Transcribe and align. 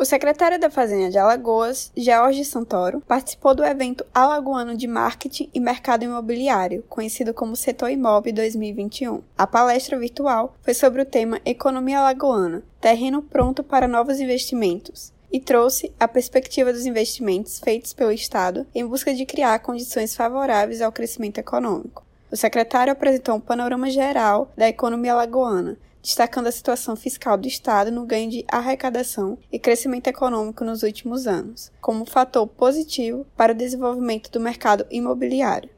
O 0.00 0.04
secretário 0.06 0.58
da 0.58 0.70
Fazenda 0.70 1.10
de 1.10 1.18
Alagoas, 1.18 1.92
George 1.94 2.42
Santoro, 2.46 3.02
participou 3.02 3.54
do 3.54 3.62
evento 3.62 4.02
Alagoano 4.14 4.74
de 4.74 4.86
Marketing 4.86 5.50
e 5.52 5.60
Mercado 5.60 6.06
Imobiliário, 6.06 6.82
conhecido 6.88 7.34
como 7.34 7.54
Setor 7.54 7.90
Imob 7.90 8.32
2021. 8.32 9.20
A 9.36 9.46
palestra 9.46 9.98
virtual 9.98 10.54
foi 10.62 10.72
sobre 10.72 11.02
o 11.02 11.04
tema 11.04 11.38
Economia 11.44 11.98
Alagoana, 11.98 12.62
terreno 12.80 13.20
pronto 13.20 13.62
para 13.62 13.86
novos 13.86 14.20
investimentos, 14.20 15.12
e 15.30 15.38
trouxe 15.38 15.92
a 16.00 16.08
perspectiva 16.08 16.72
dos 16.72 16.86
investimentos 16.86 17.60
feitos 17.60 17.92
pelo 17.92 18.10
Estado 18.10 18.66
em 18.74 18.86
busca 18.86 19.12
de 19.12 19.26
criar 19.26 19.58
condições 19.58 20.16
favoráveis 20.16 20.80
ao 20.80 20.90
crescimento 20.90 21.36
econômico. 21.36 22.06
O 22.32 22.36
secretário 22.38 22.90
apresentou 22.90 23.34
um 23.34 23.40
panorama 23.40 23.90
geral 23.90 24.50
da 24.56 24.66
economia 24.66 25.12
alagoana, 25.12 25.76
destacando 26.02 26.46
a 26.46 26.52
situação 26.52 26.96
fiscal 26.96 27.36
do 27.36 27.46
Estado 27.46 27.90
no 27.90 28.06
ganho 28.06 28.30
de 28.30 28.44
arrecadação 28.50 29.38
e 29.52 29.58
crescimento 29.58 30.06
econômico 30.06 30.64
nos 30.64 30.82
últimos 30.82 31.26
anos, 31.26 31.70
como 31.80 32.06
fator 32.06 32.46
positivo 32.46 33.26
para 33.36 33.52
o 33.52 33.56
desenvolvimento 33.56 34.30
do 34.30 34.40
mercado 34.40 34.86
imobiliário. 34.90 35.70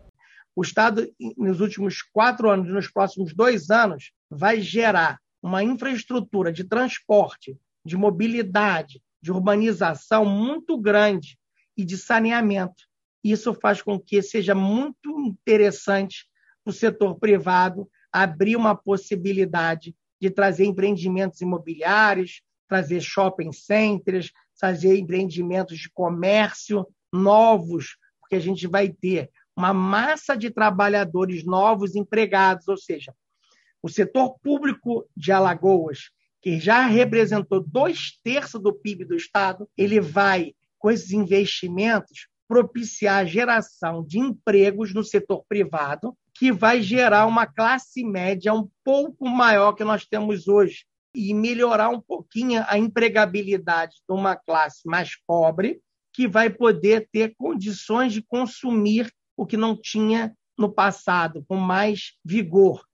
O 0.54 0.62
Estado, 0.62 1.10
nos 1.36 1.60
últimos 1.60 2.02
quatro 2.02 2.50
anos, 2.50 2.68
nos 2.68 2.90
próximos 2.90 3.34
dois 3.34 3.70
anos, 3.70 4.12
vai 4.30 4.60
gerar 4.60 5.18
uma 5.42 5.62
infraestrutura 5.62 6.52
de 6.52 6.64
transporte, 6.64 7.58
de 7.84 7.96
mobilidade, 7.96 9.02
de 9.20 9.32
urbanização 9.32 10.24
muito 10.24 10.78
grande 10.78 11.38
e 11.76 11.84
de 11.84 11.96
saneamento. 11.96 12.84
Isso 13.24 13.54
faz 13.54 13.80
com 13.80 13.98
que 13.98 14.20
seja 14.20 14.54
muito 14.54 15.20
interessante 15.20 16.26
para 16.62 16.70
o 16.70 16.74
setor 16.74 17.18
privado 17.18 17.88
abrir 18.12 18.56
uma 18.56 18.76
possibilidade 18.76 19.96
de 20.22 20.30
trazer 20.30 20.66
empreendimentos 20.66 21.40
imobiliários, 21.40 22.42
trazer 22.68 23.00
shopping 23.00 23.50
centers, 23.50 24.30
trazer 24.56 24.96
empreendimentos 24.96 25.76
de 25.76 25.90
comércio 25.90 26.86
novos, 27.12 27.96
porque 28.20 28.36
a 28.36 28.40
gente 28.40 28.68
vai 28.68 28.88
ter 28.88 29.28
uma 29.56 29.74
massa 29.74 30.36
de 30.36 30.48
trabalhadores 30.48 31.44
novos 31.44 31.96
empregados, 31.96 32.68
ou 32.68 32.76
seja, 32.76 33.12
o 33.82 33.88
setor 33.88 34.38
público 34.38 35.04
de 35.16 35.32
Alagoas, 35.32 36.12
que 36.40 36.60
já 36.60 36.86
representou 36.86 37.60
dois 37.60 38.16
terços 38.22 38.62
do 38.62 38.72
PIB 38.72 39.04
do 39.04 39.16
Estado, 39.16 39.68
ele 39.76 40.00
vai, 40.00 40.54
com 40.78 40.88
esses 40.88 41.10
investimentos, 41.10 42.28
propiciar 42.52 43.20
a 43.20 43.24
geração 43.24 44.04
de 44.04 44.18
empregos 44.18 44.92
no 44.92 45.02
setor 45.02 45.42
privado, 45.48 46.14
que 46.34 46.52
vai 46.52 46.82
gerar 46.82 47.26
uma 47.26 47.46
classe 47.46 48.04
média 48.04 48.52
um 48.52 48.68
pouco 48.84 49.26
maior 49.26 49.72
que 49.72 49.82
nós 49.82 50.04
temos 50.04 50.46
hoje 50.46 50.84
e 51.16 51.32
melhorar 51.32 51.88
um 51.88 51.98
pouquinho 51.98 52.62
a 52.68 52.76
empregabilidade 52.76 53.94
de 54.06 54.14
uma 54.14 54.36
classe 54.36 54.86
mais 54.86 55.12
pobre, 55.26 55.80
que 56.12 56.28
vai 56.28 56.50
poder 56.50 57.08
ter 57.10 57.34
condições 57.38 58.12
de 58.12 58.20
consumir 58.20 59.10
o 59.34 59.46
que 59.46 59.56
não 59.56 59.74
tinha 59.74 60.36
no 60.58 60.70
passado, 60.70 61.42
com 61.48 61.56
mais 61.56 62.18
vigor. 62.22 62.84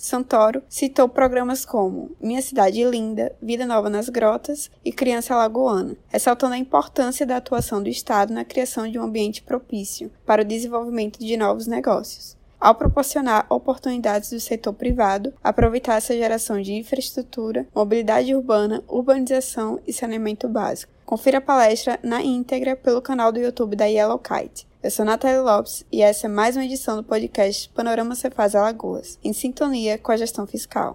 Santoro 0.00 0.62
citou 0.66 1.10
programas 1.10 1.62
como 1.66 2.12
Minha 2.18 2.40
Cidade 2.40 2.82
Linda, 2.84 3.36
Vida 3.42 3.66
Nova 3.66 3.90
nas 3.90 4.08
Grotas 4.08 4.70
e 4.82 4.90
Criança 4.90 5.36
Lagoana, 5.36 5.94
ressaltando 6.08 6.54
a 6.54 6.58
importância 6.58 7.26
da 7.26 7.36
atuação 7.36 7.82
do 7.82 7.88
Estado 7.90 8.32
na 8.32 8.42
criação 8.42 8.90
de 8.90 8.98
um 8.98 9.02
ambiente 9.02 9.42
propício 9.42 10.10
para 10.24 10.40
o 10.40 10.44
desenvolvimento 10.44 11.18
de 11.18 11.36
novos 11.36 11.66
negócios 11.66 12.34
ao 12.58 12.74
proporcionar 12.74 13.46
oportunidades 13.48 14.30
do 14.30 14.38
setor 14.38 14.74
privado, 14.74 15.32
aproveitar 15.42 15.96
essa 15.96 16.14
geração 16.14 16.60
de 16.60 16.74
infraestrutura, 16.74 17.66
mobilidade 17.74 18.34
urbana, 18.34 18.84
urbanização 18.86 19.80
e 19.86 19.92
saneamento 19.92 20.46
básico. 20.46 20.92
Confira 21.06 21.38
a 21.38 21.42
palestra 21.42 21.98
na 22.02 22.22
íntegra 22.22 22.76
pelo 22.76 23.00
canal 23.00 23.32
do 23.32 23.40
YouTube 23.40 23.76
da 23.76 23.86
Yellow 23.86 24.18
Kite. 24.18 24.69
Eu 24.82 24.90
sou 24.90 25.04
Natália 25.04 25.42
Lopes 25.42 25.84
e 25.92 26.00
essa 26.00 26.26
é 26.26 26.30
mais 26.30 26.56
uma 26.56 26.64
edição 26.64 26.96
do 26.96 27.04
podcast 27.04 27.68
Panorama 27.68 28.14
Cefaz 28.14 28.54
Alagoas, 28.54 29.18
em 29.22 29.30
sintonia 29.30 29.98
com 29.98 30.10
a 30.10 30.16
gestão 30.16 30.46
fiscal. 30.46 30.88